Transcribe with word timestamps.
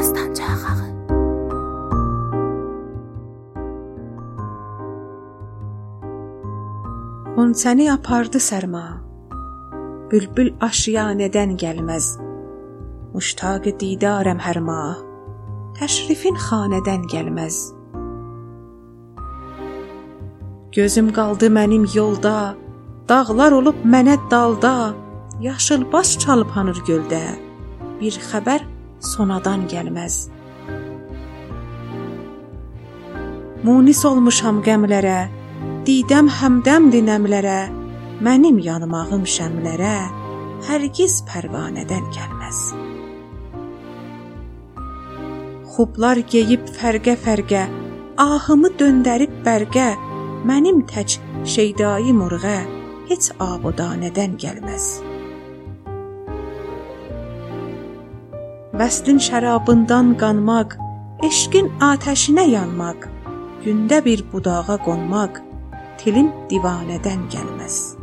Dastanca 0.00 0.44
axağı. 0.54 0.86
Qonçəni 7.36 7.86
apardı 7.96 8.40
sərma. 8.40 8.84
Bülbül 10.08 10.48
aşiyanədən 10.68 11.52
gəlməz. 11.62 12.08
Muştaq 13.12 13.68
didarəm 13.82 14.40
hər 14.46 14.62
mah. 14.70 15.04
Təşrifin 15.76 16.40
xanədən 16.46 17.04
gəlməz. 17.12 17.60
Gözüm 20.80 21.12
qaldı 21.12 21.52
mənim 21.60 21.84
yolda, 21.94 22.54
dağlar 23.08 23.52
olub 23.60 23.84
mənə 23.84 24.16
dalda, 24.32 24.74
yaşıl 25.44 25.90
baş 25.92 26.18
çalıb 26.24 26.56
hanır 26.56 26.84
göldə. 26.88 27.24
Bir 28.00 28.22
xəbər 28.32 28.79
sonadan 29.00 29.66
gəlməz. 29.70 30.28
Munis 33.64 34.04
olmuşam 34.08 34.62
qəmlərə, 34.64 35.18
didəm 35.84 36.30
həmdəm 36.32 36.88
dinəmlərə, 36.94 37.58
mənim 38.24 38.60
yanmağım 38.64 39.26
şəmlərə, 39.28 39.96
hərgiz 40.68 41.20
pərvanədən 41.28 42.06
gəlməz. 42.16 42.62
Xublar 45.74 46.22
geyib 46.32 46.66
fərqə-fərqə, 46.78 47.66
ahımı 48.20 48.72
döndərib 48.80 49.36
bərqə, 49.44 49.92
mənim 50.48 50.82
tək 50.88 51.20
şeydayı 51.44 52.16
murğə 52.16 52.58
heç 53.12 53.32
abudanədən 53.40 54.36
gəlməz. 54.40 55.09
Vəslin 58.80 59.18
şərabından 59.20 60.14
qanmaq, 60.22 60.78
eşqin 61.28 61.66
atəşinə 61.84 62.46
yanmaq, 62.48 63.04
gündə 63.60 64.00
bir 64.06 64.24
budağa 64.32 64.78
qonmaq, 64.86 65.42
tilim 66.00 66.32
divanədən 66.48 67.26
gəlməz. 67.34 67.99